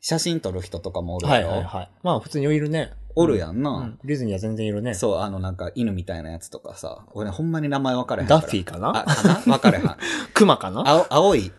[0.00, 1.90] 写真撮る人とかもおるはいはいはい。
[2.04, 2.92] まあ普通にいるね。
[3.16, 3.98] おるやんな、うん。
[4.04, 4.94] ディズニーは全然いるね。
[4.94, 8.28] そう、あのなんか、犬みたいなやつとかさ、俺ね、ほんまに名前分かれへん。
[8.28, 8.90] ダッフィーかな？
[8.90, 9.34] あ、かな？
[9.40, 9.96] 分かれへん。
[10.34, 10.84] クマかな？
[10.86, 11.50] 青、青い、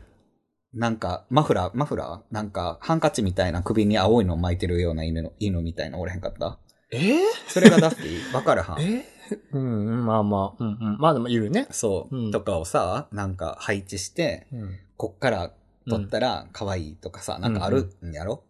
[0.74, 2.34] なんか、マフラー、マフラー？
[2.34, 6.60] なんか、ハンカチみたいな首に青いの巻いてるような犬の、犬みたいなおれへんかった？
[6.92, 7.00] え？
[7.00, 7.18] ー
[7.48, 8.32] それがダッフィー？
[8.32, 8.76] 分かれへん。
[9.00, 9.06] え？
[9.52, 10.98] うんうん、まあまあ、うんうん。
[11.00, 11.68] まあでもいるね。
[11.72, 14.76] そう、うんとかをさ、なんか配置して、うん。
[14.96, 15.52] こっから
[15.90, 18.44] 撮ったら可愛いとかさ、なんかあるんやろ、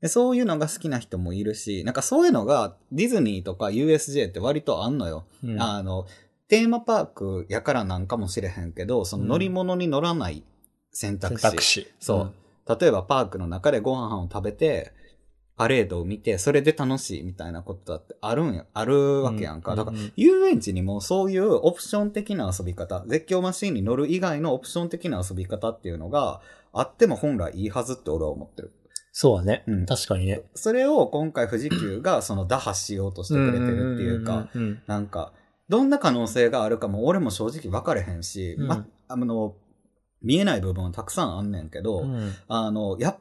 [0.00, 5.26] でそういうのが好きな人もいるし、なんかそういうのがディズニーとか USJ って割とあんのよ。
[5.44, 6.06] うんあの、
[6.48, 10.42] テーマパークやからなんかもしれへんけど、その乗り物に乗らない
[10.90, 11.40] 選択肢。
[11.40, 11.92] 選択肢。
[12.00, 12.32] そ
[12.66, 12.78] う。
[12.80, 14.92] 例えばパークの中でご飯を食べて、
[15.60, 19.76] パレードを見て、それで楽しいみたいなことだってあるんや、あるわけやんか。
[19.76, 26.40] だからうんうん、遊園地にもそういうオプション的な遊び方、絶叫マシーンに乗る以外のオプション的な遊び方っていうのが
[26.72, 28.72] あっても本来いいはずって俺は思ってる。
[29.20, 29.84] そうはねうん。
[29.84, 30.40] 確かにね。
[30.54, 34.48] それを今回富士急がその打破しようとしてくれてるっていうか、
[34.86, 35.34] なんか、
[35.68, 39.56] どんな可能性があるかも俺も正直分かれへんし、うんま、あの、
[40.22, 42.14] 見えない部分はたくさんあんねんけど、うん。
[42.14, 43.18] うんあの、やっ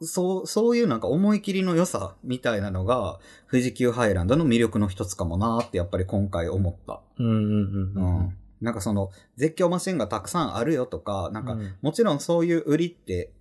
[0.00, 3.18] そう、そういうなんか思い切りの良さみたいなのが、
[3.50, 7.02] 富士急ハイランドの魅力の一つかもなーってやっぱり今回思った。
[7.18, 8.36] うんうんううんん。
[8.62, 13.33] なんかその、絶叫マシンがたくさんあるよとか、なんか、うんもちろんそういう売りって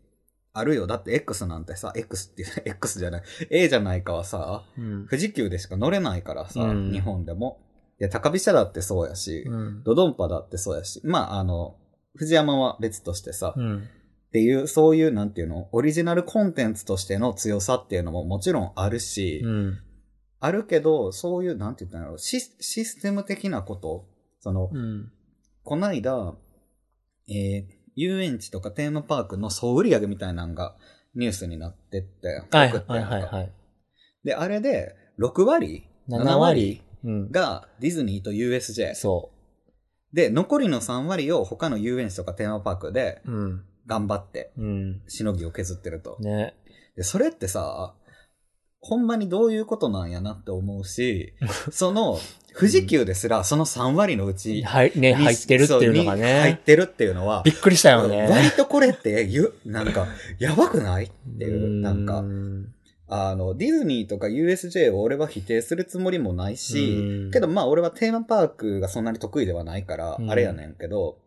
[0.53, 0.85] あるよ。
[0.85, 5.07] だって X なんてさ、X っていう、 X じゃない、A じゃないかはさ、うん。
[5.07, 6.91] 富士急でしか乗れないからさ、うん。
[6.91, 7.59] 日本でも。
[7.99, 9.83] で、高飛車だってそうやし、うん。
[9.83, 11.77] ドドンパだってそうやし、まああの、
[12.15, 13.77] 藤山は別としてさ、うん。
[13.79, 19.79] っていう、そういう、なんていうの、オリジナルコンテンツとしての強さっていうのももちろんあるし、うん。
[20.39, 24.07] あるけど、そういう、なんて言ったんやろ、シスシステム的なこと、
[24.39, 25.11] その、うん。
[25.63, 26.35] こないだ、
[27.29, 30.75] えー遊園地とかテーマパークの総売り上げみたいなのが
[31.15, 33.51] ニュースになってって、はいはいはいはい。
[34.23, 36.81] で、あれで、6割？7割。
[37.03, 37.31] うん。
[37.31, 38.95] がディズニーと USJ。
[38.95, 39.29] そ
[40.13, 43.31] で、残りの3割を他の遊園地とかテーマパークでう。
[43.31, 43.65] うん。
[43.85, 45.01] 頑張って、うん。
[45.07, 46.17] しのぎを削ってると。
[46.19, 46.55] ね。
[46.95, 47.95] で、それってさ、
[48.79, 51.33] ほんまにどういうことなんやなって思うし、
[51.71, 52.17] その、
[52.55, 56.61] 富士急ですらその3割のうち、はい、ね、入ってるっていうのがそうに入っね。
[56.65, 58.27] てるっていうのはび、っくりしたよね。
[58.29, 60.07] 割とこれってゆ、なんか、
[60.39, 62.73] やばくないっていう、なんかう、ん
[63.07, 71.17] あの、ディズニーとか USJ を俺は否定するつもりもないしうん、けどまあ俺はテーマパークがそんなに得意ではないからう、んあれやねんけど、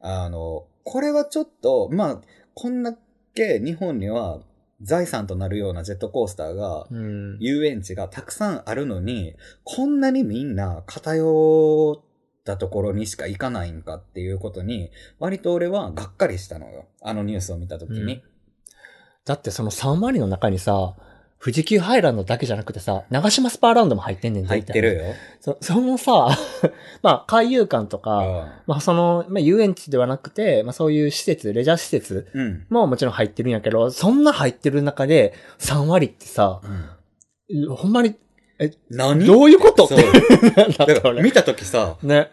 [0.00, 2.20] あの、これはちょっと、まあ、
[2.54, 2.94] こんだ
[3.34, 4.40] け日本には
[4.84, 7.38] 財産となるようなジェットコースターが、うん。
[7.40, 11.24] 遊園地がたくさんあるのに、こんなにみんな偏
[11.92, 12.00] っ
[12.44, 16.84] たところにしか行かないんかっていうことに、割と俺はがっかりしたのよ。
[17.02, 18.00] あのニュースを見たときに。
[18.00, 18.22] うん
[19.24, 20.94] だってその3割の中にさ、
[21.44, 25.04] 富士急ハイランドだけじゃなくてさ、長島スパーランドも入ってんねん入ってるよ。
[25.40, 26.30] そそのさ、
[27.02, 32.40] まあ、海遊館とか、まあ、その、まあ、遊園地ではなくて、まあ、そういう施設、レジャー施設うん。
[32.40, 32.66] うん。
[32.70, 36.62] ももちろん入ってるんやけど、そんな入ってる中で3割ってさ、
[37.76, 38.14] ほんまに、
[38.88, 39.26] 何？
[39.26, 39.84] どういうこと？
[39.84, 40.94] っそう て。
[40.94, 42.30] だから見たときさ、ね。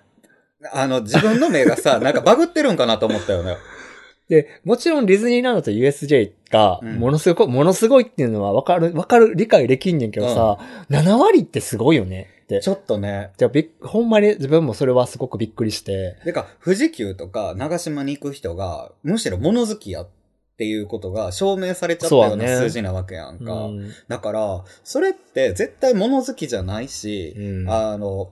[0.71, 3.57] あの、自分の目がさ、なんかバグってるんかなと思ったよね。
[4.29, 10.57] で、もちろんディズニーランドと USJ が、うんものすごい、ものすごいっていうのはわかる、わかる、理解できんねんけどさ、
[10.89, 12.29] 7割ってすごいよね。
[12.43, 12.61] って。
[12.61, 13.31] ちょっとね。
[13.37, 16.17] じゃびっほんまに自分もそれはすごくびっくりして。
[16.23, 20.09] てか、富士急とか長島に行く人が、むしろ物好きやっ
[20.57, 23.53] ていうことが証明されちゃったような数字なわけやんか。
[23.53, 28.29] うんだから、それって絶対物好きじゃないし、うんあの、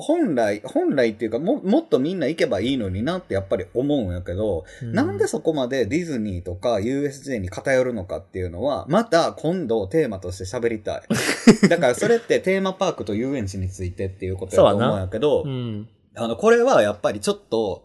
[0.00, 11.02] 本来、本来っていうかも、もっとみんな行けばいいのになってやっぱり思うんやけど、なんでそこまでディズニーとか USJ に偏るのかっていうのは、また今度テーマとして喋りたい。
[11.68, 15.88] だからそれってテーマパークと遊園地についてっていうことやと思うんやけど、うん。
[16.14, 17.84] あの、これはやっぱりちょっと、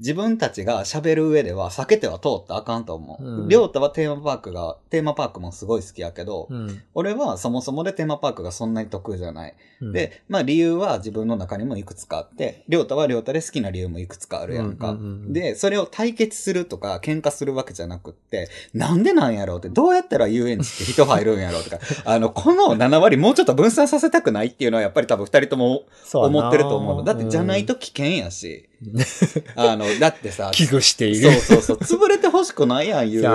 [0.00, 3.24] 自分たちが喋る上では避けては通ったらあかんと思う。
[3.24, 6.82] うんりょうたはテーマパークが、テーマパークもすごい好きやけど、うん。
[6.94, 9.54] 俺はそもそもでテーマパークがそんなに得意じゃない。
[9.80, 14.90] うん、で、まあ理由は自分の中にもいくつかあって、りょうたはりょうたで好きな理由もいくつかあるやんか。
[14.90, 27.04] うんうんうんうんで、それを対決するとか喧嘩するわけじゃなくって、なんでなんやろうって、どうやったら遊園地って人入るんやろうとか、 あの、この7割もうちょっと分散させたくないっていうのはやっぱり多分二人とも思ってると思うの。
[27.04, 28.68] だってじゃないと危険やし、
[29.56, 31.40] あの、だってさ、危惧していそうる。
[31.40, 33.32] そうそう、潰れてほしくないやん、遊園いや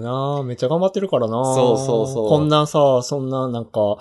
[0.00, 2.28] なめっちゃ頑張ってるからなそうそうそう。
[2.28, 3.98] こんなさ、そんななんか、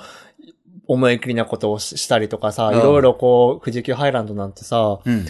[0.88, 2.80] 思い切りなことをししたりとかさ、うん。
[2.80, 5.26] いろいろこう、富士急ハイランドなんてさ、うん。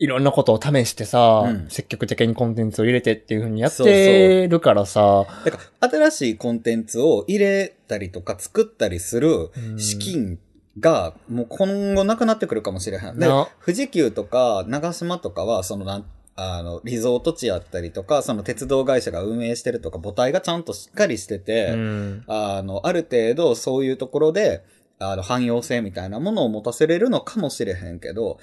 [0.00, 1.66] いろんなことを試してさ、うん。
[1.70, 9.78] 積極的にコンテンツを入れてっていう風にやってるからさ、だから、新しいコンテンツを入れたりとか作ったりするうん。
[9.78, 10.38] 資金
[10.80, 13.18] が、もう今後なくなってくるかもしれへん。
[13.18, 16.04] でな、富士急とか長島とかは、そのなん、
[16.36, 22.24] あの、リゾート地やったりとか、その鉄道会社が運営してるとか、母体がちゃんとしっかりしてて、うん。
[22.28, 24.62] あの、ある程度そういうところで、
[25.00, 28.38] あの、汎用性みたいなものを持たせれるのかもしれへんけど、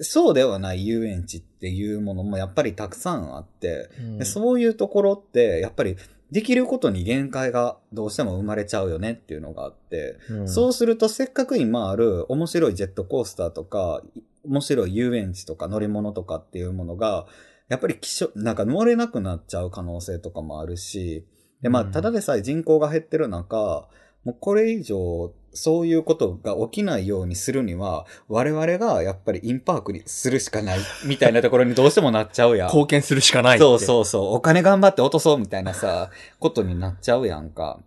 [0.00, 4.18] そうではない遊園地っていうものもやっぱりたくさんあって、うん。
[4.18, 5.96] でそういうところって、やっぱり
[6.30, 10.48] できることに限界がどうしても生まれちゃうよねっていうのがあって、うん。
[10.48, 17.26] そうするとせっかく今ある面白いジェットコースターとか、い面白い遊園地とか乗り物とかっていうものが、
[17.68, 21.26] やっぱり気象、なんか乗れなくなっちゃう可能性とかもあるし、
[21.62, 21.90] で、まあ、うん。
[21.90, 23.88] ただでさえ人口が減ってる中、
[24.28, 32.68] もうこれ以上、そういうことが起きないようにするには、我々がやっぱりインパークにするしかない、みたいなところにどうしてもなっちゃうやん。
[32.68, 33.64] 貢献するしかないって。
[33.64, 34.34] そうそうそう。
[34.34, 36.10] お金頑張って落とそうみたいなさ、
[36.40, 37.80] ことになっちゃうやんか。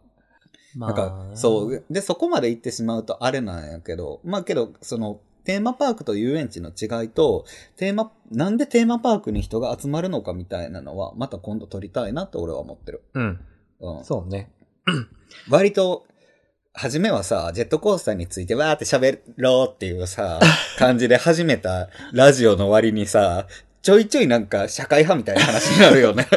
[0.76, 1.84] まあなんか、そう。
[1.92, 13.04] で、そこまで行ってしまうとあれなんやけど、まあけど、その、テーマパークと遊園地の違いと、テーマ、なんでテーマパークに人が集まるのかみたいなのは、また今度撮りたいなって俺は思ってる。
[13.14, 13.40] うん。
[13.82, 14.04] うん。
[14.04, 14.52] そうね。
[15.50, 16.06] 割と、
[16.74, 20.40] 初めはさ、ジェットコースターについてわーって喋ろうっていうさ、
[20.80, 23.46] 感じで始めたラジオの割にさ、
[23.82, 26.28] ちょいちょいなんか社会派みたいな話になるよね。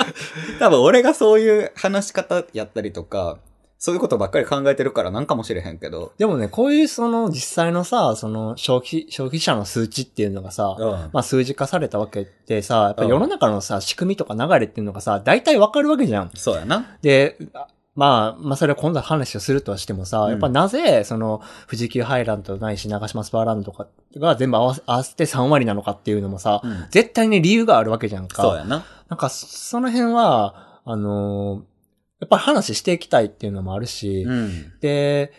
[0.58, 3.38] 多分俺がそういう話し方やったりとか、
[3.78, 6.12] そういうことばっかり考えてるからなんかもしれへんけど。
[6.16, 10.90] でもね、こういうその実際のさ、その消費、消費者の数値っていうのがさ、うん。
[11.12, 16.30] まあ数字化されたわけでさ、やっぱり世の中のさ、仕組みとか流れっていうのがさ、大体わかるわけじゃん。
[16.34, 16.96] そうやな。
[17.02, 26.86] で、あまあ、まあそれは今度は話をするとはしてもさ、うんやっぱなぜ、その、富士急ハイランドないし、長島スパーランドとかが全部合わせ合わせて3割なのかっていうのもさ、うん。
[26.90, 28.42] 絶対に理由があるわけじゃんか。
[28.42, 28.84] そうやな。
[29.08, 31.74] なんか、その辺は、あのー
[32.20, 34.72] やっぱり話していきたいっていうのもあるし、うん。
[34.80, 35.32] で、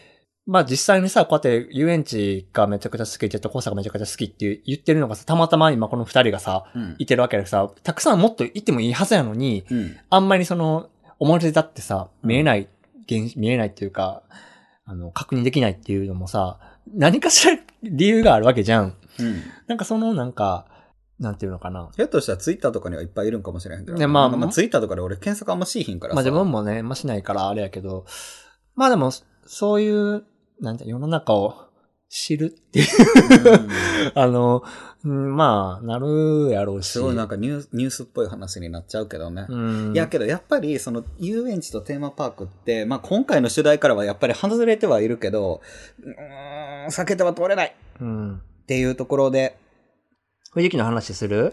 [0.45, 6.95] まあ実際にさ、こうやって遊園地がめちゃくちゃ好き、ジェットコースターがめちゃくちゃ好きって言ってるのがさ、たまたま今この二人がさ、うん。
[6.99, 9.97] いてるわけでさ、たくさんもっといてもいいはずやのに、うん。
[10.09, 12.67] あんまりその、表立ってさ、うん見えない、
[13.07, 14.23] 現見えないっていうか、
[14.85, 16.59] あの、確認できないっていうのもさ、
[16.93, 18.95] 何かしら理由があるわけじゃん。
[19.19, 19.41] うん。
[19.67, 20.67] なんかそのなんか、
[21.19, 21.89] なんていうのかな。
[21.95, 23.97] ひょっとしたらツイッターとかにはいっぱいいるんかもしれへんけど。
[23.97, 26.15] ねまあまあツイッターとかで俺検索あんましいひんからさ。
[26.15, 28.05] まあ自分もね、まあしないからあれやけど、
[28.75, 29.11] まあでも、
[29.45, 30.25] そういう、
[30.59, 31.64] なんて、世の中を
[32.17, 33.69] 知るっていう、うん
[34.15, 34.63] あの、
[35.03, 36.91] うんまあ、なるやろうし。
[36.91, 39.45] すごいなんかニューニュースっぽい話になっちゃうけどね。
[39.49, 39.93] うん。
[39.93, 45.59] いやけどやっぱりその遊園地とテーマパークって、まあ今回の主題からはやっぱり外れてはいるけど、
[46.01, 48.35] うーん、避けては通れないうん。
[48.35, 49.57] っていうところで、
[50.53, 51.51] 富士急の話する？